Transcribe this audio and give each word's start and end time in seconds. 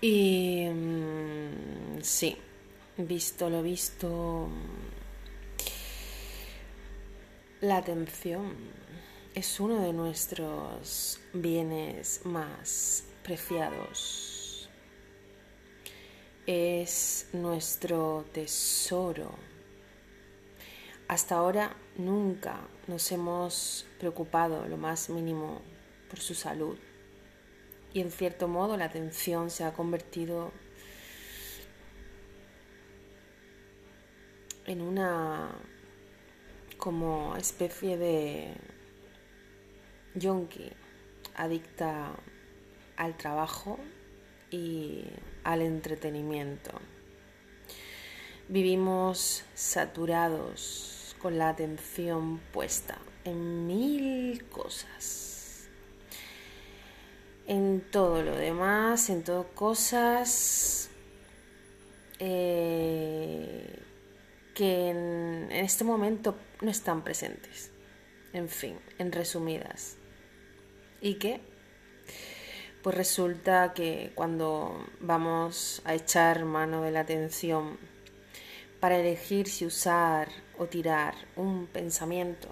Y 0.00 0.66
mm, 0.68 2.02
sí, 2.02 2.36
visto 2.98 3.48
lo 3.48 3.62
visto, 3.62 4.48
la 7.62 7.78
atención 7.78 8.54
es 9.34 9.58
uno 9.58 9.80
de 9.80 9.92
nuestros 9.94 11.20
bienes 11.32 12.20
más 12.24 13.04
preciados. 13.22 14.68
Es 16.46 17.28
nuestro 17.32 18.24
tesoro. 18.32 19.34
Hasta 21.08 21.36
ahora 21.36 21.76
nunca 21.96 22.68
nos 22.86 23.10
hemos 23.12 23.86
preocupado 23.98 24.66
lo 24.68 24.76
más 24.76 25.08
mínimo 25.08 25.62
por 26.08 26.20
su 26.20 26.34
salud. 26.34 26.76
Y 27.96 28.02
en 28.02 28.10
cierto 28.10 28.46
modo 28.46 28.76
la 28.76 28.84
atención 28.84 29.48
se 29.48 29.64
ha 29.64 29.72
convertido 29.72 30.52
en 34.66 34.82
una 34.82 35.48
como 36.76 37.34
especie 37.36 37.96
de 37.96 38.52
yonki 40.14 40.70
adicta 41.36 42.14
al 42.98 43.16
trabajo 43.16 43.78
y 44.50 45.04
al 45.42 45.62
entretenimiento. 45.62 46.72
Vivimos 48.46 49.42
saturados 49.54 51.16
con 51.18 51.38
la 51.38 51.48
atención 51.48 52.40
puesta 52.52 52.98
en 53.24 53.66
mil 53.66 54.46
cosas. 54.50 55.25
En 57.46 57.80
todo 57.90 58.22
lo 58.22 58.36
demás, 58.36 59.08
en 59.08 59.22
todo 59.22 59.48
cosas 59.54 60.90
eh, 62.18 63.78
que 64.54 64.90
en, 64.90 65.48
en 65.50 65.64
este 65.64 65.84
momento 65.84 66.36
no 66.60 66.70
están 66.70 67.04
presentes. 67.04 67.70
En 68.32 68.48
fin, 68.48 68.78
en 68.98 69.12
resumidas. 69.12 69.96
¿Y 71.00 71.14
qué? 71.14 71.40
Pues 72.82 72.96
resulta 72.96 73.74
que 73.74 74.12
cuando 74.14 74.86
vamos 75.00 75.82
a 75.84 75.94
echar 75.94 76.44
mano 76.44 76.82
de 76.82 76.90
la 76.90 77.00
atención 77.00 77.78
para 78.80 78.98
elegir 78.98 79.48
si 79.48 79.66
usar 79.66 80.28
o 80.58 80.66
tirar 80.66 81.14
un 81.36 81.66
pensamiento, 81.66 82.48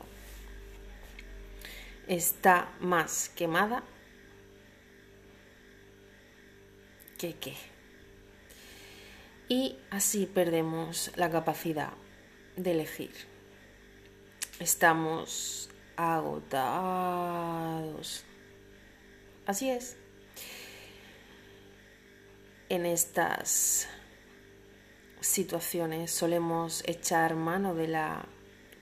está 2.06 2.72
más 2.80 3.28
quemada 3.30 3.83
que 7.18 7.34
qué. 7.34 7.54
Y 9.48 9.78
así 9.90 10.26
perdemos 10.26 11.10
la 11.16 11.30
capacidad 11.30 11.92
de 12.56 12.70
elegir. 12.72 13.12
Estamos 14.58 15.68
agotados. 15.96 16.64
Así 19.46 19.70
es. 19.70 19.96
En 22.68 22.86
estas 22.86 23.88
situaciones 25.20 26.10
solemos 26.10 26.82
echar 26.86 27.34
mano 27.36 27.74
de 27.74 27.88
la 27.88 28.26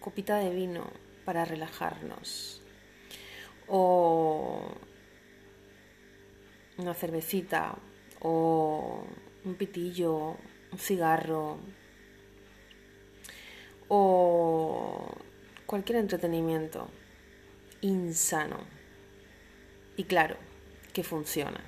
copita 0.01 0.37
de 0.37 0.51
vino 0.55 0.91
para 1.25 1.45
relajarnos 1.45 2.61
o 3.69 4.61
una 6.79 6.95
cervecita 6.95 7.77
o 8.23 9.05
un 9.45 9.55
pitillo, 9.55 10.37
un 10.73 10.79
cigarro 10.79 11.59
o 13.89 15.15
cualquier 15.67 15.99
entretenimiento 15.99 16.89
insano. 17.81 18.61
Y 19.97 20.05
claro, 20.05 20.37
que 20.93 21.03
funciona. 21.03 21.61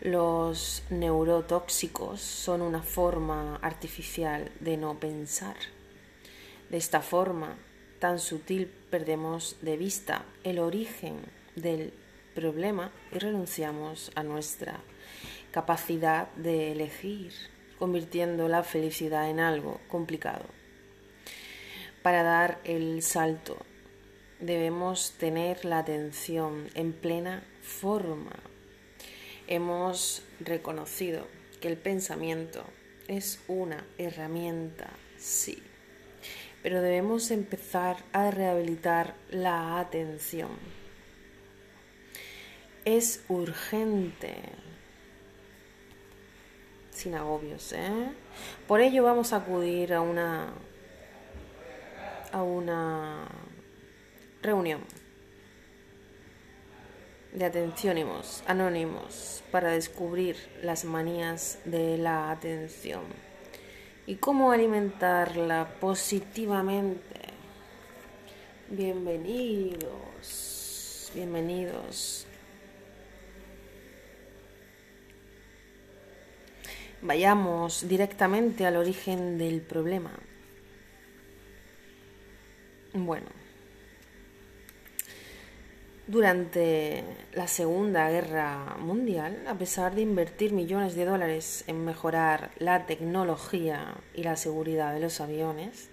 Los 0.00 0.82
neurotóxicos 0.90 2.20
son 2.20 2.62
una 2.62 2.82
forma 2.82 3.56
artificial 3.56 4.50
de 4.58 4.76
no 4.76 4.98
pensar. 4.98 5.56
De 6.70 6.78
esta 6.78 7.02
forma 7.02 7.56
tan 8.00 8.18
sutil 8.18 8.66
perdemos 8.90 9.58
de 9.62 9.76
vista 9.76 10.24
el 10.42 10.58
origen 10.58 11.20
del 11.54 11.92
problema 12.34 12.90
y 13.12 13.18
renunciamos 13.18 14.10
a 14.16 14.24
nuestra 14.24 14.80
capacidad 15.52 16.32
de 16.32 16.72
elegir, 16.72 17.32
convirtiendo 17.78 18.48
la 18.48 18.64
felicidad 18.64 19.30
en 19.30 19.38
algo 19.38 19.80
complicado. 19.88 20.46
Para 22.02 22.24
dar 22.24 22.58
el 22.64 23.02
salto 23.02 23.56
debemos 24.40 25.12
tener 25.18 25.64
la 25.64 25.78
atención 25.78 26.68
en 26.74 26.92
plena 26.92 27.44
forma. 27.60 28.34
Hemos 29.46 30.24
reconocido 30.40 31.28
que 31.60 31.68
el 31.68 31.76
pensamiento 31.76 32.64
es 33.06 33.40
una 33.46 33.86
herramienta, 33.98 34.90
sí, 35.16 35.62
pero 36.62 36.80
debemos 36.80 37.30
empezar 37.30 37.98
a 38.12 38.30
rehabilitar 38.30 39.14
la 39.30 39.78
atención. 39.78 40.50
Es 42.84 43.24
urgente, 43.28 44.34
sin 47.02 47.14
agobios, 47.16 47.72
¿eh? 47.72 48.12
Por 48.68 48.80
ello 48.80 49.02
vamos 49.02 49.32
a 49.32 49.38
acudir 49.38 49.92
a 49.92 50.00
una 50.00 50.52
a 52.30 52.44
una 52.44 53.26
reunión 54.40 54.80
de 57.32 57.44
atenciónimos 57.44 58.44
anónimos 58.46 59.42
para 59.50 59.72
descubrir 59.72 60.36
las 60.62 60.84
manías 60.84 61.58
de 61.64 61.98
la 61.98 62.30
atención 62.30 63.02
y 64.06 64.14
cómo 64.16 64.52
alimentarla 64.52 65.74
positivamente. 65.80 67.20
Bienvenidos, 68.70 69.90
bienvenidos. 71.14 72.26
Vayamos 77.02 77.88
directamente 77.88 78.64
al 78.64 78.76
origen 78.76 79.36
del 79.36 79.60
problema. 79.60 80.12
Bueno, 82.94 83.26
durante 86.06 87.02
la 87.32 87.48
Segunda 87.48 88.08
Guerra 88.08 88.76
Mundial, 88.78 89.44
a 89.48 89.54
pesar 89.54 89.96
de 89.96 90.02
invertir 90.02 90.52
millones 90.52 90.94
de 90.94 91.04
dólares 91.04 91.64
en 91.66 91.84
mejorar 91.84 92.52
la 92.58 92.86
tecnología 92.86 93.94
y 94.14 94.22
la 94.22 94.36
seguridad 94.36 94.94
de 94.94 95.00
los 95.00 95.20
aviones, 95.20 95.88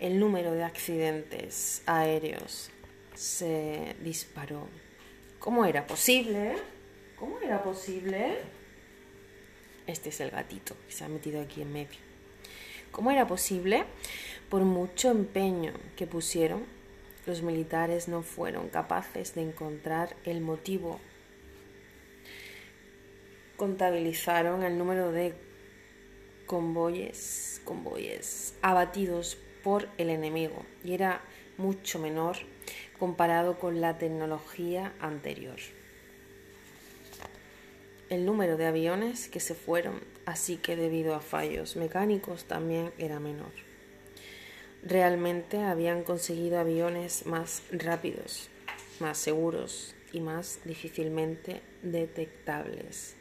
el 0.00 0.18
número 0.18 0.52
de 0.52 0.64
accidentes 0.64 1.82
aéreos 1.86 2.70
se 3.14 3.94
disparó. 4.02 4.66
¿Cómo 5.38 5.64
era 5.64 5.86
posible? 5.86 6.56
¿Cómo 7.16 7.38
era 7.40 7.62
posible? 7.62 8.38
Este 9.88 10.10
es 10.10 10.20
el 10.20 10.30
gatito 10.30 10.76
que 10.86 10.92
se 10.92 11.04
ha 11.04 11.08
metido 11.08 11.40
aquí 11.40 11.62
en 11.62 11.72
medio. 11.72 11.98
¿Cómo 12.92 13.10
era 13.10 13.26
posible? 13.26 13.84
Por 14.50 14.62
mucho 14.62 15.10
empeño 15.10 15.72
que 15.96 16.06
pusieron, 16.06 16.64
los 17.26 17.40
militares 17.40 18.06
no 18.06 18.22
fueron 18.22 18.68
capaces 18.68 19.34
de 19.34 19.42
encontrar 19.42 20.14
el 20.24 20.42
motivo. 20.42 21.00
Contabilizaron 23.56 24.62
el 24.62 24.76
número 24.76 25.10
de 25.10 25.34
convoyes, 26.46 27.62
convoyes 27.64 28.54
abatidos 28.60 29.38
por 29.64 29.88
el 29.96 30.10
enemigo 30.10 30.66
y 30.84 30.92
era 30.92 31.22
mucho 31.56 31.98
menor 31.98 32.36
comparado 32.98 33.58
con 33.58 33.80
la 33.80 33.96
tecnología 33.96 34.92
anterior. 35.00 35.58
El 38.10 38.24
número 38.24 38.56
de 38.56 38.66
aviones 38.66 39.28
que 39.28 39.40
se 39.40 39.54
fueron, 39.54 40.00
así 40.24 40.56
que 40.56 40.76
debido 40.76 41.14
a 41.14 41.20
fallos 41.20 41.76
mecánicos, 41.76 42.44
también 42.44 42.92
era 42.98 43.20
menor 43.20 43.68
realmente 44.82 45.62
habían 45.62 46.02
conseguido 46.02 46.58
aviones 46.58 47.26
más 47.26 47.62
rápidos, 47.70 48.48
más 49.00 49.18
seguros 49.18 49.94
y 50.12 50.20
más 50.20 50.60
difícilmente 50.64 51.62
detectables. 51.82 53.16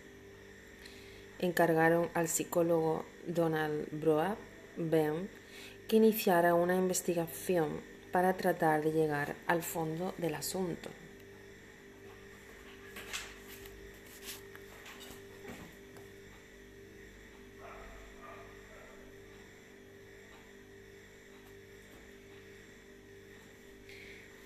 Encargaron 1.40 2.10
al 2.14 2.28
psicólogo 2.28 3.06
Donald 3.28 3.88
Broad 3.92 4.38
Ben 4.78 5.30
que 5.88 5.98
iniciara 5.98 6.54
una 6.54 6.76
investigación 6.76 7.82
para 8.12 8.36
tratar 8.38 8.84
de 8.84 8.92
llegar 8.92 9.36
al 9.48 9.64
fondo 9.64 10.14
del 10.18 10.36
asunto. 10.36 10.90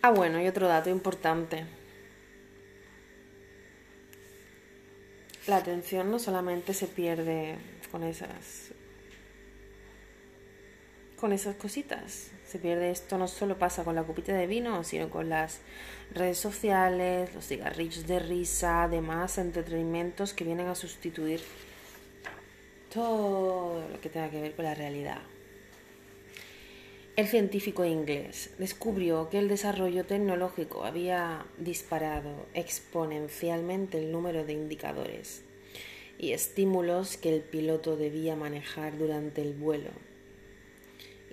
Ah, 0.03 0.09
bueno, 0.09 0.41
y 0.41 0.47
otro 0.47 0.67
dato 0.67 0.89
importante. 0.89 1.65
La 5.47 5.57
atención 5.57 6.09
no 6.09 6.17
solamente 6.17 6.73
se 6.73 6.87
pierde 6.87 7.57
con 7.91 8.03
esas 8.03 8.71
con 11.17 11.33
esas 11.33 11.55
cositas. 11.55 12.31
Se 12.47 12.57
pierde 12.57 12.89
esto 12.89 13.19
no 13.19 13.27
solo 13.27 13.59
pasa 13.59 13.83
con 13.83 13.93
la 13.93 14.03
copita 14.03 14.33
de 14.33 14.47
vino, 14.47 14.83
sino 14.83 15.09
con 15.11 15.29
las 15.29 15.59
redes 16.11 16.39
sociales, 16.39 17.33
los 17.35 17.45
cigarrillos 17.45 18.07
de 18.07 18.17
risa, 18.17 18.87
demás 18.89 19.37
entretenimentos 19.37 20.33
que 20.33 20.43
vienen 20.43 20.67
a 20.67 20.73
sustituir 20.73 21.41
todo 22.91 23.87
lo 23.87 24.01
que 24.01 24.09
tenga 24.09 24.31
que 24.31 24.41
ver 24.41 24.55
con 24.55 24.65
la 24.65 24.73
realidad. 24.73 25.21
El 27.17 27.27
científico 27.27 27.83
inglés 27.83 28.51
descubrió 28.57 29.29
que 29.29 29.37
el 29.37 29.49
desarrollo 29.49 30.05
tecnológico 30.05 30.85
había 30.85 31.45
disparado 31.57 32.45
exponencialmente 32.53 33.99
el 33.99 34.13
número 34.13 34.45
de 34.45 34.53
indicadores 34.53 35.43
y 36.17 36.31
estímulos 36.31 37.17
que 37.17 37.35
el 37.35 37.41
piloto 37.41 37.97
debía 37.97 38.37
manejar 38.37 38.97
durante 38.97 39.41
el 39.41 39.53
vuelo 39.53 39.91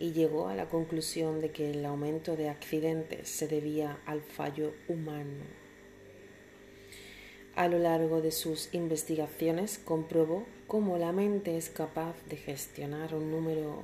y 0.00 0.12
llegó 0.12 0.48
a 0.48 0.56
la 0.56 0.68
conclusión 0.68 1.40
de 1.40 1.50
que 1.50 1.70
el 1.70 1.84
aumento 1.84 2.36
de 2.36 2.48
accidentes 2.48 3.28
se 3.28 3.46
debía 3.46 3.98
al 4.04 4.20
fallo 4.20 4.74
humano. 4.88 5.44
A 7.58 7.66
lo 7.66 7.80
largo 7.80 8.20
de 8.20 8.30
sus 8.30 8.72
investigaciones 8.72 9.80
comprobó 9.84 10.46
cómo 10.68 10.96
la 10.96 11.10
mente 11.10 11.56
es 11.56 11.70
capaz 11.70 12.14
de 12.28 12.36
gestionar 12.36 13.16
un 13.16 13.32
número 13.32 13.82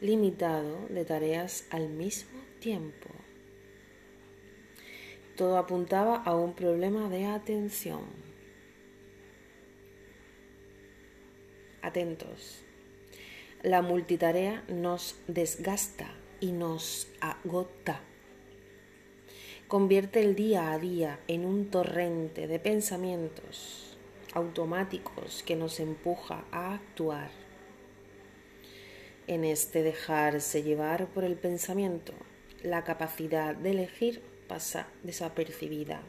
limitado 0.00 0.86
de 0.90 1.04
tareas 1.04 1.66
al 1.70 1.88
mismo 1.88 2.38
tiempo. 2.60 3.08
Todo 5.34 5.58
apuntaba 5.58 6.22
a 6.22 6.36
un 6.36 6.54
problema 6.54 7.08
de 7.08 7.26
atención. 7.26 8.02
Atentos. 11.82 12.62
La 13.64 13.82
multitarea 13.82 14.62
nos 14.68 15.16
desgasta 15.26 16.14
y 16.38 16.52
nos 16.52 17.08
agota. 17.20 18.02
Convierte 19.68 20.20
el 20.20 20.36
día 20.36 20.70
a 20.70 20.78
día 20.78 21.18
en 21.26 21.44
un 21.44 21.70
torrente 21.70 22.46
de 22.46 22.60
pensamientos 22.60 23.98
automáticos 24.32 25.42
que 25.42 25.56
nos 25.56 25.80
empuja 25.80 26.44
a 26.52 26.74
actuar 26.74 27.30
en 29.26 29.44
este 29.44 29.82
dejarse 29.82 30.62
llevar 30.62 31.08
por 31.08 31.24
el 31.24 31.34
pensamiento, 31.34 32.12
la 32.62 32.84
capacidad 32.84 33.56
de 33.56 33.70
elegir 33.70 34.22
pasa 34.46 34.86
desapercibida 35.02 36.00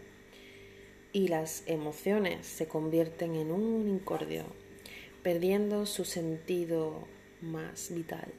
y 1.12 1.27
las 1.27 1.63
emociones 1.65 2.45
se 2.45 2.68
convierten 2.68 3.36
en 3.36 3.51
un 3.51 3.88
incordio, 3.88 4.44
perdiendo 5.24 5.88
su 5.88 6.06
sentido 6.06 7.07
más 7.42 7.92
vital. 7.92 8.31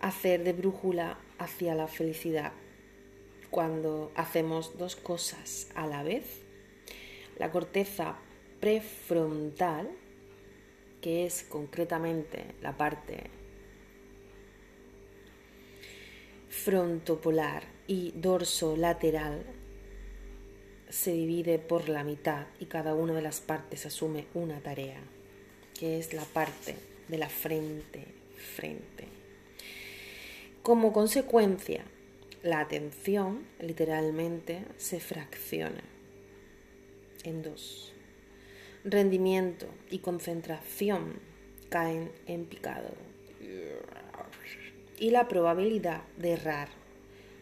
Hacer 0.00 0.42
de 0.42 0.54
brújula 0.54 1.20
hacia 1.38 1.76
la 1.76 1.86
felicidad. 1.86 2.52
Cuando 3.54 4.10
hacemos 4.16 4.76
dos 4.78 4.96
cosas 4.96 5.68
a 5.76 5.86
la 5.86 6.02
vez, 6.02 6.24
la 7.38 7.52
corteza 7.52 8.16
prefrontal 8.58 9.88
que 11.00 11.24
es 11.24 11.44
concretamente 11.44 12.46
la 12.60 12.76
parte 12.76 13.30
frontopolar 16.48 17.62
y 17.86 18.10
dorso 18.16 18.76
lateral, 18.76 19.46
se 20.88 21.12
divide 21.12 21.60
por 21.60 21.88
la 21.88 22.02
mitad 22.02 22.48
y 22.58 22.64
cada 22.64 22.92
una 22.94 23.14
de 23.14 23.22
las 23.22 23.38
partes 23.38 23.86
asume 23.86 24.26
una 24.34 24.58
tarea, 24.62 24.98
que 25.78 26.00
es 26.00 26.12
la 26.12 26.24
parte 26.24 26.74
de 27.06 27.18
la 27.18 27.28
frente, 27.28 28.04
frente. 28.56 29.06
Como 30.64 30.92
consecuencia, 30.92 31.84
la 32.44 32.60
atención 32.60 33.46
literalmente 33.58 34.64
se 34.76 35.00
fracciona 35.00 35.82
en 37.24 37.42
dos 37.42 37.94
rendimiento 38.84 39.66
y 39.90 39.98
concentración 40.00 41.18
caen 41.70 42.12
en 42.26 42.44
picado. 42.44 42.90
Y 44.98 45.10
la 45.10 45.26
probabilidad 45.26 46.02
de 46.18 46.32
errar 46.32 46.68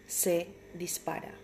se 0.07 0.47
dispara. 0.75 1.35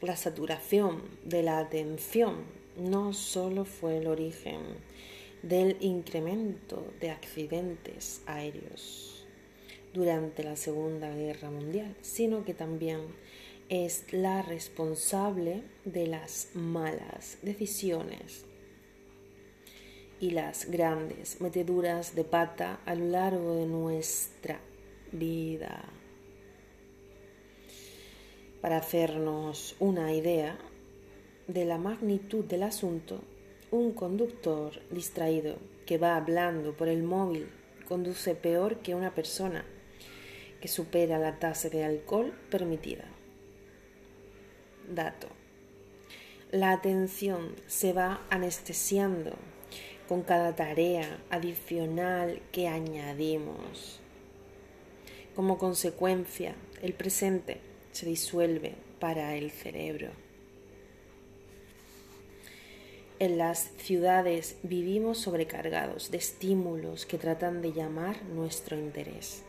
La 0.00 0.16
saturación 0.16 1.02
de 1.24 1.42
la 1.42 1.58
atención 1.58 2.44
no 2.76 3.12
solo 3.12 3.64
fue 3.64 3.98
el 3.98 4.06
origen 4.06 4.60
del 5.42 5.76
incremento 5.80 6.92
de 7.00 7.10
accidentes 7.10 8.22
aéreos 8.26 9.13
durante 9.94 10.42
la 10.42 10.56
Segunda 10.56 11.14
Guerra 11.14 11.50
Mundial, 11.50 11.96
sino 12.02 12.44
que 12.44 12.52
también 12.52 13.00
es 13.68 14.12
la 14.12 14.42
responsable 14.42 15.62
de 15.84 16.08
las 16.08 16.48
malas 16.54 17.38
decisiones 17.42 18.44
y 20.20 20.32
las 20.32 20.70
grandes 20.70 21.40
meteduras 21.40 22.14
de 22.14 22.24
pata 22.24 22.80
a 22.84 22.94
lo 22.94 23.06
largo 23.06 23.54
de 23.54 23.66
nuestra 23.66 24.60
vida. 25.12 25.84
Para 28.60 28.78
hacernos 28.78 29.76
una 29.78 30.12
idea 30.12 30.58
de 31.46 31.64
la 31.64 31.78
magnitud 31.78 32.44
del 32.44 32.64
asunto, 32.64 33.20
un 33.70 33.92
conductor 33.92 34.72
distraído 34.90 35.56
que 35.86 35.98
va 35.98 36.16
hablando 36.16 36.76
por 36.76 36.88
el 36.88 37.02
móvil 37.02 37.48
conduce 37.86 38.34
peor 38.34 38.78
que 38.78 38.94
una 38.94 39.14
persona 39.14 39.64
que 40.64 40.68
supera 40.68 41.18
la 41.18 41.38
tasa 41.38 41.68
de 41.68 41.84
alcohol 41.84 42.32
permitida. 42.48 43.04
Dato. 44.88 45.28
La 46.52 46.72
atención 46.72 47.54
se 47.66 47.92
va 47.92 48.22
anestesiando 48.30 49.32
con 50.08 50.22
cada 50.22 50.56
tarea 50.56 51.22
adicional 51.28 52.40
que 52.50 52.66
añadimos. 52.66 54.00
Como 55.36 55.58
consecuencia, 55.58 56.54
el 56.80 56.94
presente 56.94 57.60
se 57.92 58.06
disuelve 58.06 58.74
para 59.00 59.36
el 59.36 59.50
cerebro. 59.50 60.12
En 63.18 63.36
las 63.36 63.70
ciudades 63.76 64.56
vivimos 64.62 65.18
sobrecargados 65.18 66.10
de 66.10 66.16
estímulos 66.16 67.04
que 67.04 67.18
tratan 67.18 67.60
de 67.60 67.74
llamar 67.74 68.22
nuestro 68.22 68.78
interés 68.78 69.44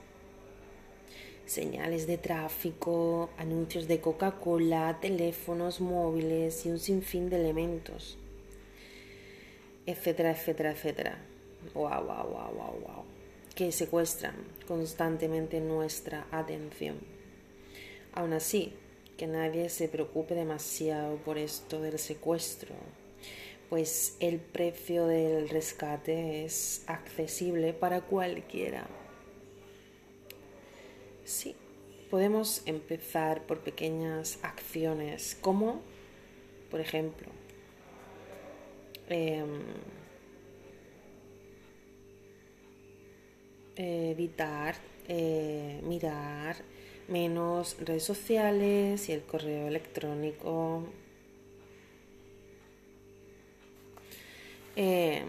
señales 1.45 2.07
de 2.07 2.17
tráfico, 2.17 3.29
anuncios 3.37 3.87
de 3.87 4.01
Coca-Cola, 4.01 4.97
teléfonos 5.01 5.79
móviles 5.81 6.65
y 6.65 6.69
un 6.69 6.79
sinfín 6.79 7.29
de 7.29 7.37
elementos, 7.37 8.17
etcétera, 9.85 10.31
etcétera, 10.31 10.71
etcétera. 10.71 11.17
Wow, 11.73 12.03
wow, 12.03 12.27
wow, 12.27 12.53
wow, 12.53 12.79
wow. 12.81 13.05
Que 13.55 13.71
secuestran 13.71 14.35
constantemente 14.67 15.59
nuestra 15.61 16.27
atención. 16.31 16.97
Aún 18.13 18.33
así, 18.33 18.73
que 19.17 19.27
nadie 19.27 19.69
se 19.69 19.87
preocupe 19.87 20.35
demasiado 20.35 21.17
por 21.17 21.37
esto 21.37 21.81
del 21.81 21.99
secuestro, 21.99 22.75
pues 23.69 24.15
el 24.19 24.39
precio 24.39 25.07
del 25.07 25.49
rescate 25.49 26.45
es 26.45 26.83
accesible 26.87 27.73
para 27.73 28.01
cualquiera. 28.01 28.87
Sí, 31.25 31.55
podemos 32.11 32.61
empezar 32.67 33.47
por 33.47 33.61
pequeñas 33.61 34.37
acciones, 34.43 35.35
como, 35.41 35.81
por 36.69 36.79
ejemplo, 36.79 37.27
em, 39.09 39.63
evitar 43.75 44.75
eh, 45.07 45.81
mirar 45.83 46.57
menos 47.07 47.77
redes 47.79 48.03
sociales 48.03 49.09
y 49.09 49.11
el 49.13 49.23
correo 49.23 49.67
electrónico. 49.67 50.83
Em, 54.75 55.25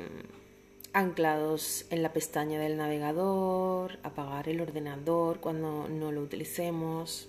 anclados 0.97 1.85
en 1.91 2.03
la 2.03 2.15
pestaña 2.15 2.59
del 2.59 2.79
navegador, 2.79 3.99
apagar 4.03 4.49
el 4.49 4.63
ordenador 4.63 5.41
cuando 5.41 5.89
no 5.89 6.11
lo 6.11 6.23
utilicemos, 6.23 7.29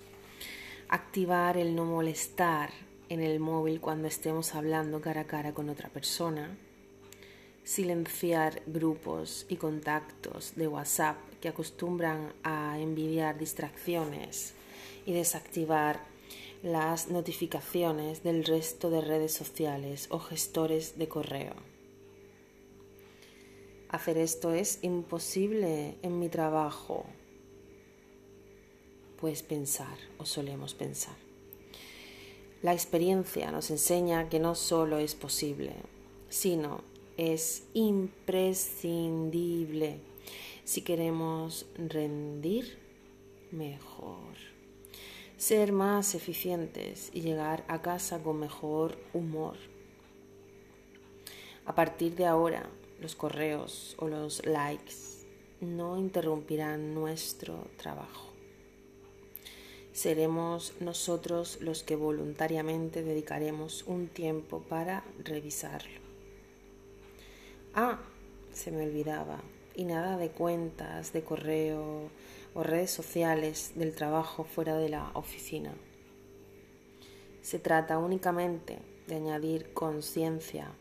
activar 0.88 1.58
el 1.58 1.76
no 1.76 1.84
molestar 1.84 2.70
en 3.10 3.20
el 3.20 3.42
móvil 3.42 3.82
cuando 3.82 4.08
estemos 4.08 4.56
hablando 4.56 5.02
cara 5.02 5.22
a 5.22 5.28
cara 5.28 5.54
con 5.54 5.68
otra 5.68 5.90
persona, 5.90 6.56
silenciar 7.66 8.62
grupos 8.68 9.46
y 9.50 9.58
contactos 9.58 10.54
de 10.56 10.70
WhatsApp 10.70 11.18
que 11.42 11.50
acostumbran 11.50 12.32
a 12.44 12.80
envidiar 12.80 13.38
distracciones 13.38 14.54
y 15.06 15.12
desactivar 15.12 16.00
las 16.64 17.10
notificaciones 17.10 18.24
del 18.24 18.46
resto 18.46 18.90
de 18.90 19.02
redes 19.02 19.34
sociales 19.34 20.08
o 20.10 20.20
gestores 20.20 20.98
de 20.98 21.10
correo. 21.10 21.67
Hacer 23.90 24.18
esto 24.18 24.52
es 24.52 24.80
imposible 24.82 25.96
en 26.02 26.20
mi 26.20 26.28
trabajo. 26.28 27.06
Pues 29.18 29.44
pensar, 29.44 29.98
o 30.18 30.26
solemos 30.26 30.74
pensar. 30.74 31.16
La 32.62 32.74
experiencia 32.74 33.50
nos 33.52 33.72
enseña 33.72 34.28
que 34.28 34.40
no 34.40 34.56
solo 34.56 34.98
es 34.98 35.16
posible, 35.16 35.72
sino 36.28 36.82
es 37.16 37.64
imprescindible 37.74 40.02
si 40.66 40.82
queremos 40.82 41.66
rendir 41.78 42.78
mejor, 43.52 44.36
ser 45.38 45.72
más 45.72 46.14
eficientes 46.14 47.10
y 47.14 47.22
llegar 47.22 47.64
a 47.70 47.82
casa 47.82 48.22
con 48.22 48.38
mejor 48.40 48.98
humor. 49.14 49.56
A 51.66 51.74
partir 51.74 52.16
de 52.16 52.26
ahora, 52.26 52.70
los 53.00 53.16
correos 53.16 53.96
o 54.00 54.08
los 54.08 54.46
likes 54.46 55.26
no 55.62 55.98
interrumpirán 55.98 56.94
nuestro 56.94 57.68
trabajo. 57.78 58.28
Seremos 59.94 60.74
nosotros 60.80 61.58
los 61.62 61.82
que 61.82 61.96
voluntariamente 61.96 63.04
dedicaremos 63.04 63.84
un 63.88 64.08
tiempo 64.08 64.62
para 64.62 65.04
revisarlo. 65.24 66.00
Ah, 67.74 68.00
se 68.54 68.72
me 68.72 68.84
olvidaba. 68.84 69.42
Y 69.76 69.86
nada 69.86 70.18
de 70.18 70.30
cuentas, 70.30 71.14
de 71.14 71.24
correo 71.24 72.10
o 72.54 72.64
redes 72.64 72.92
sociales 72.92 73.74
del 73.76 73.94
trabajo 73.94 74.44
fuera 74.44 74.78
de 74.78 74.90
la 74.90 75.12
oficina. 75.14 75.74
Se 77.42 77.60
trata 77.60 77.98
únicamente 78.00 78.80
de 79.08 79.16
añadir 79.16 79.74
conciencia 79.74 80.72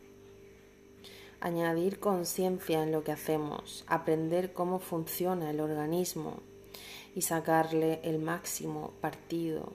añadir 1.39 1.99
conciencia 1.99 2.81
en 2.83 2.91
lo 2.91 3.03
que 3.03 3.11
hacemos, 3.11 3.83
aprender 3.87 4.53
cómo 4.53 4.79
funciona 4.79 5.51
el 5.51 5.59
organismo 5.59 6.39
y 7.15 7.21
sacarle 7.21 7.99
el 8.03 8.19
máximo 8.19 8.93
partido. 9.01 9.71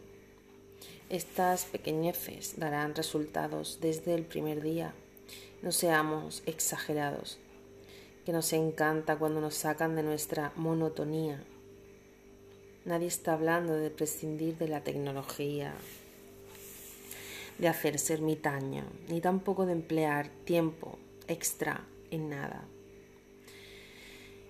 Estas 1.09 1.65
pequeñeces 1.67 2.59
darán 2.59 2.95
resultados 2.95 3.79
desde 3.81 4.15
el 4.15 4.25
primer 4.25 4.63
día. 4.63 4.95
No 5.63 5.71
seamos 5.71 6.43
exagerados, 6.47 7.39
que 8.25 8.33
nos 8.33 8.53
encanta 8.53 9.17
cuando 9.17 9.41
nos 9.41 9.55
sacan 9.55 9.95
de 9.95 10.03
nuestra 10.03 10.53
monotonía. 10.57 11.43
Nadie 12.85 13.07
está 13.07 13.35
hablando 13.35 13.75
de 13.75 13.91
prescindir 13.91 14.59
de 14.59 14.67
la 14.67 14.83
tecnología, 14.83 15.75
de 17.59 17.69
hacer 17.69 17.97
ermitaño, 18.09 18.85
ni 19.09 19.21
tampoco 19.21 19.67
de 19.67 19.73
emplear 19.73 20.29
tiempo 20.45 20.99
extra 21.29 21.85
en 22.11 22.29
nada. 22.29 22.65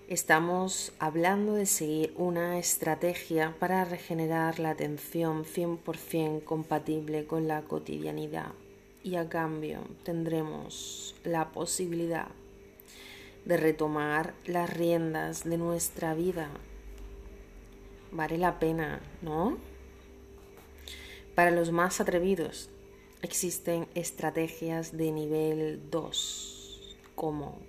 Estamos 0.09 0.91
hablando 0.99 1.53
de 1.53 1.65
seguir 1.65 2.13
una 2.17 2.59
estrategia 2.59 3.55
para 3.57 3.85
regenerar 3.85 4.59
la 4.59 4.71
atención 4.71 5.45
100% 5.45 6.43
compatible 6.43 7.25
con 7.25 7.47
la 7.47 7.61
cotidianidad 7.61 8.51
y 9.01 9.15
a 9.15 9.29
cambio 9.29 9.79
tendremos 10.03 11.15
la 11.23 11.51
posibilidad 11.51 12.27
de 13.45 13.57
retomar 13.57 14.33
las 14.45 14.69
riendas 14.69 15.45
de 15.45 15.57
nuestra 15.57 16.13
vida. 16.13 16.49
Vale 18.11 18.37
la 18.37 18.59
pena, 18.59 19.01
¿no? 19.21 19.57
Para 21.33 21.49
los 21.49 21.71
más 21.71 22.01
atrevidos 22.01 22.69
existen 23.21 23.87
estrategias 23.95 24.95
de 24.95 25.11
nivel 25.11 25.89
2 25.89 26.52
como 27.15 27.59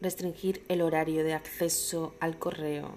restringir 0.00 0.64
el 0.68 0.82
horario 0.82 1.24
de 1.24 1.34
acceso 1.34 2.14
al 2.20 2.38
correo 2.38 2.94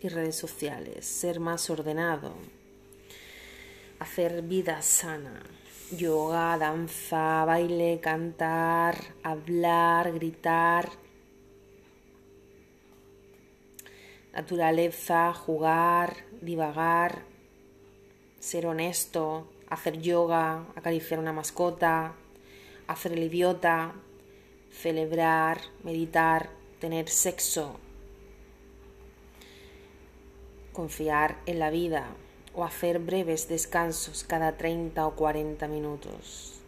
y 0.00 0.08
redes 0.08 0.36
sociales, 0.36 1.06
ser 1.06 1.40
más 1.40 1.70
ordenado, 1.70 2.34
hacer 3.98 4.42
vida 4.42 4.82
sana, 4.82 5.42
yoga, 5.90 6.58
danza, 6.58 7.44
baile, 7.44 8.00
cantar, 8.00 8.98
hablar, 9.22 10.12
gritar, 10.12 10.90
naturaleza, 14.32 15.32
jugar, 15.32 16.14
divagar, 16.42 17.22
ser 18.38 18.66
honesto, 18.66 19.48
hacer 19.68 20.00
yoga, 20.00 20.66
acariciar 20.76 21.18
una 21.18 21.32
mascota, 21.32 22.14
hacer 22.86 23.12
el 23.12 23.24
idiota, 23.24 23.94
celebrar, 24.70 25.60
meditar, 25.82 26.50
tener 26.80 27.08
sexo, 27.08 27.78
confiar 30.72 31.38
en 31.46 31.58
la 31.58 31.70
vida 31.70 32.08
o 32.54 32.64
hacer 32.64 32.98
breves 32.98 33.48
descansos 33.48 34.24
cada 34.24 34.56
30 34.56 35.06
o 35.06 35.14
40 35.14 35.68
minutos. 35.68 36.60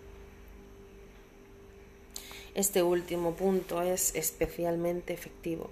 Este 2.55 2.83
último 2.83 3.35
punto 3.35 3.83
es 3.83 4.15
especialmente 4.15 5.13
efectivo. 5.13 5.71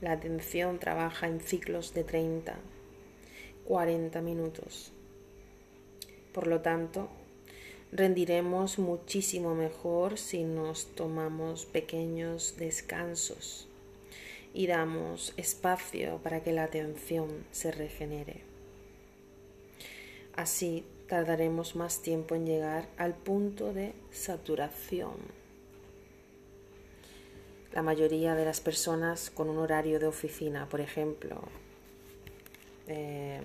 La 0.00 0.12
atención 0.12 0.78
trabaja 0.78 1.28
en 1.28 1.40
ciclos 1.40 1.94
de 1.94 2.04
30, 2.04 2.56
40 3.64 4.20
minutos. 4.22 4.92
Por 6.32 6.46
lo 6.48 6.60
tanto, 6.62 7.08
rendiremos 7.94 8.80
muchísimo 8.80 9.54
mejor 9.54 10.18
si 10.18 10.42
nos 10.42 10.86
tomamos 10.96 11.64
pequeños 11.64 12.56
descansos 12.58 13.68
y 14.52 14.66
damos 14.66 15.32
espacio 15.36 16.18
para 16.22 16.42
que 16.42 16.52
la 16.52 16.64
atención 16.64 17.28
se 17.52 17.70
regenere. 17.70 18.40
Así 20.34 20.84
tardaremos 21.08 21.76
más 21.76 22.02
tiempo 22.02 22.34
en 22.34 22.46
llegar 22.46 22.88
al 22.96 23.14
punto 23.14 23.72
de 23.72 23.94
saturación. 24.10 25.14
La 27.72 27.82
mayoría 27.82 28.34
de 28.34 28.44
las 28.44 28.60
personas 28.60 29.30
con 29.30 29.48
un 29.48 29.58
horario 29.58 30.00
de 30.00 30.06
oficina, 30.06 30.68
por 30.68 30.80
ejemplo, 30.80 31.40
em, 32.88 33.44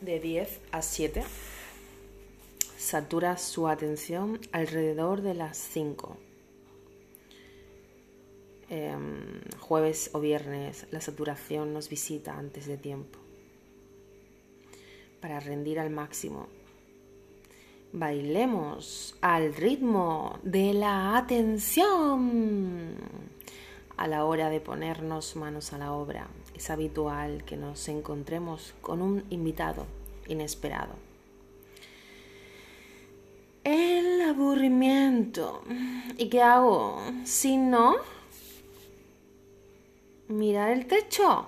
de 0.00 0.20
10 0.20 0.60
a 0.72 0.82
7 0.82 1.22
satura 2.76 3.36
su 3.36 3.68
atención 3.68 4.40
alrededor 4.52 5.20
de 5.20 5.34
las 5.34 5.58
5. 5.58 6.16
Em, 8.70 9.40
jueves 9.58 10.10
o 10.14 10.20
viernes 10.20 10.86
la 10.90 11.00
saturación 11.00 11.74
nos 11.74 11.88
visita 11.88 12.38
antes 12.38 12.66
de 12.66 12.76
tiempo. 12.76 13.18
Para 15.20 15.40
rendir 15.40 15.78
al 15.78 15.90
máximo, 15.90 16.48
bailemos 17.92 19.16
al 19.20 19.54
ritmo 19.54 20.38
de 20.42 20.72
la 20.72 21.18
atención. 21.18 22.94
A 24.00 24.08
la 24.08 24.24
hora 24.24 24.48
de 24.48 24.60
ponernos 24.60 25.36
manos 25.36 25.74
a 25.74 25.78
la 25.78 25.92
obra, 25.92 26.26
es 26.54 26.70
habitual 26.70 27.44
que 27.44 27.58
nos 27.58 27.86
encontremos 27.86 28.72
con 28.80 29.02
un 29.02 29.26
invitado 29.28 29.84
inesperado. 30.26 30.94
El 33.62 34.22
aburrimiento. 34.22 35.62
¿Y 36.16 36.30
qué 36.30 36.40
hago? 36.40 36.98
Si 37.24 37.58
no, 37.58 37.96
mirar 40.28 40.70
el 40.70 40.86
techo. 40.86 41.44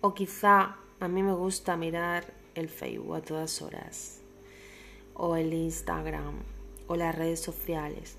O 0.00 0.14
quizá 0.14 0.76
a 0.98 1.08
mí 1.08 1.22
me 1.22 1.34
gusta 1.34 1.76
mirar 1.76 2.32
el 2.54 2.70
Facebook 2.70 3.16
a 3.16 3.20
todas 3.20 3.60
horas. 3.60 4.22
O 5.12 5.36
el 5.36 5.52
Instagram. 5.52 6.36
O 6.86 6.96
las 6.96 7.14
redes 7.14 7.40
sociales. 7.40 8.16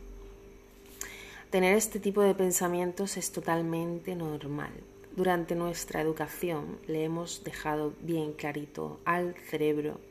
Tener 1.49 1.77
este 1.77 2.01
tipo 2.01 2.21
de 2.21 2.35
pensamientos 2.35 3.15
es 3.15 3.31
totalmente 3.31 4.15
normal. 4.15 4.71
Durante 5.15 5.55
nuestra 5.55 6.01
educación 6.01 6.77
le 6.87 7.05
hemos 7.05 7.45
dejado 7.45 7.93
bien 8.01 8.33
clarito 8.33 8.99
al 9.05 9.33
cerebro 9.49 10.01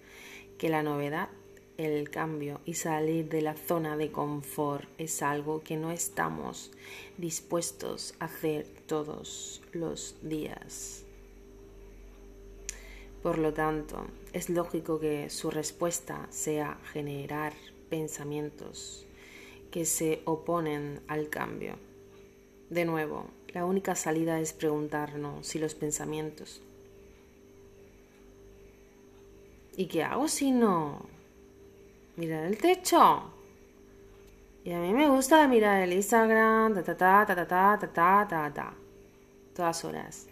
que 0.56 0.70
la 0.70 0.82
novedad, 0.82 1.28
el 1.76 2.08
cambio 2.08 2.62
y 2.64 2.72
salir 2.72 3.28
de 3.28 3.42
la 3.42 3.52
zona 3.52 3.98
de 3.98 4.10
confort 4.10 4.88
es 4.96 5.20
algo 5.20 5.62
que 5.62 5.76
no 5.76 5.92
estamos 5.92 6.70
dispuestos 7.18 8.14
a 8.18 8.24
hacer 8.24 8.66
todos 8.86 9.60
los 9.72 10.16
días. 10.22 11.04
Por 13.22 13.36
lo 13.36 13.52
tanto, 13.52 14.06
es 14.32 14.48
lógico 14.48 14.98
que 14.98 15.28
su 15.28 15.50
respuesta 15.50 16.28
sea 16.30 16.78
generar 16.94 17.52
pensamientos 17.90 19.05
que 19.70 19.84
se 19.84 20.22
oponen 20.24 21.00
al 21.08 21.28
cambio. 21.28 21.76
De 22.70 22.84
nuevo, 22.84 23.26
la 23.52 23.64
única 23.64 23.94
salida 23.94 24.40
es 24.40 24.52
preguntarnos 24.52 25.46
si 25.46 25.58
los 25.58 25.74
pensamientos. 25.74 26.60
¿Y 29.76 29.86
qué 29.86 30.02
hago 30.02 30.26
si 30.28 30.50
no? 30.50 31.06
Mirar 32.16 32.44
el 32.44 32.58
techo. 32.58 33.30
Y 34.64 34.72
a 34.72 34.80
mí 34.80 34.92
me 34.92 35.08
gusta 35.08 35.46
mirar 35.46 35.82
el 35.82 35.92
Instagram, 35.92 36.74
ta 36.74 36.82
ta 36.82 36.96
ta 36.96 37.26
ta 37.26 37.46
ta 37.46 37.78
ta 37.78 37.92
ta 37.92 38.26
ta 38.28 38.52
ta. 38.52 38.74
Todas 39.54 39.84
horas. 39.84 40.26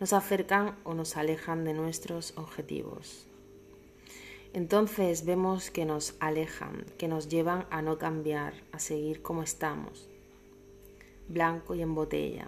Nos 0.00 0.12
acercan 0.12 0.76
o 0.84 0.94
nos 0.94 1.16
alejan 1.16 1.64
de 1.64 1.74
nuestros 1.74 2.32
objetivos. 2.36 3.26
Entonces 4.54 5.24
vemos 5.24 5.72
que 5.72 5.84
nos 5.84 6.14
alejan, 6.20 6.84
que 6.96 7.08
nos 7.08 7.28
llevan 7.28 7.66
a 7.70 7.82
no 7.82 7.98
cambiar, 7.98 8.54
a 8.70 8.78
seguir 8.78 9.20
como 9.20 9.42
estamos, 9.42 10.08
blanco 11.28 11.74
y 11.74 11.82
en 11.82 11.96
botella. 11.96 12.46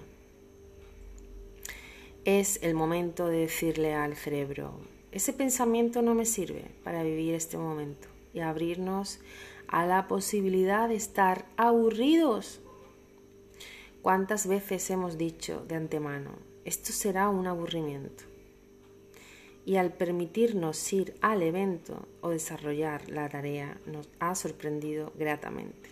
Es 2.25 2.61
el 2.63 2.75
momento 2.75 3.27
de 3.27 3.39
decirle 3.39 3.95
al 3.95 4.15
cerebro, 4.15 4.79
ese 5.11 5.33
pensamiento 5.33 6.01
no 6.01 6.15
me 6.15 6.27
sirve 6.27 6.71
para 6.85 7.03
vivir 7.03 7.35
este 7.35 7.59
momento 7.59 8.07
y 8.33 8.39
abrirnos 8.39 9.19
a 9.67 9.85
la 9.85 10.07
posibilidad 10.07 10.89
de 10.89 10.95
estar 10.95 11.45
aburridos. 11.57 12.61
¿Cuántas 14.03 14.47
veces 14.47 14.89
hemos 14.91 15.19
dicho 15.19 15.65
de 15.67 15.75
antemano, 15.75 16.31
esto 16.65 16.93
será 16.93 17.29
un 17.31 17.49
aburrimiento? 17.49 18.36
Y 19.67 19.77
al 19.77 19.93
permitirnos 19.93 20.93
ir 20.93 21.17
al 21.21 21.43
evento 21.43 22.07
o 22.21 22.31
desarrollar 22.31 23.11
la 23.11 23.29
tarea 23.29 23.77
nos 23.85 24.09
ha 24.21 24.37
sorprendido 24.37 25.13
gratamente. 25.19 25.91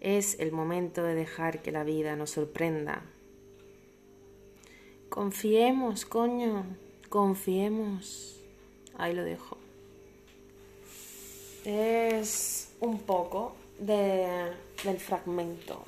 Es 0.00 0.40
el 0.40 0.50
momento 0.50 1.02
de 1.02 1.14
dejar 1.14 1.60
que 1.60 1.70
la 1.70 1.84
vida 1.84 2.16
nos 2.16 2.30
sorprenda. 2.30 3.02
Confiemos, 5.10 6.06
coño, 6.06 6.64
confiemos. 7.10 8.40
Ahí 8.96 9.14
lo 9.14 9.22
dejo. 9.22 9.58
Es 11.66 12.72
un 12.80 13.00
poco 13.00 13.54
de, 13.78 14.50
del 14.82 14.98
fragmento 14.98 15.82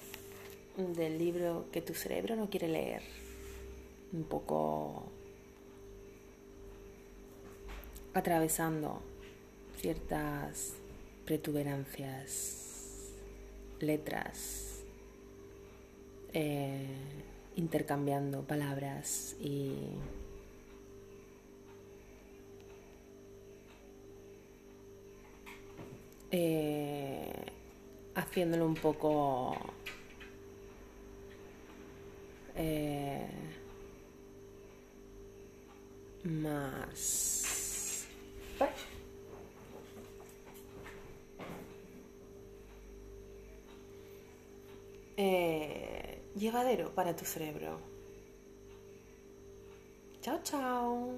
del 0.77 1.17
libro 1.17 1.65
que 1.73 1.81
tu 1.81 1.95
cerebro 1.95 2.37
no 2.37 2.51
quiere 2.51 2.69
leer. 2.69 3.03
Un 4.13 4.25
poco 4.25 5.12
atravesando 8.15 9.01
ciertas 9.81 10.75
protuberancias, 11.25 13.13
letras, 13.81 14.83
eh, 16.33 16.87
intercambiando 17.57 18.43
palabras 18.43 19.37
y 19.41 19.73
eh, 26.31 27.33
haciéndolo 28.15 28.67
un 28.67 28.75
poco 28.75 29.57
eh, 32.57 33.27
más 36.25 37.43
eh, 45.17 46.19
llevadero 46.43 46.93
para 46.93 47.15
tu 47.15 47.25
cerebro. 47.25 47.79
Chao, 50.21 50.41
chao. 50.43 51.15